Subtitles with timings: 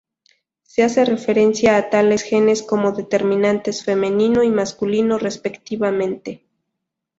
[0.63, 6.43] Se hace referencia a tales genes como determinantes femenino y masculino, respectivamente.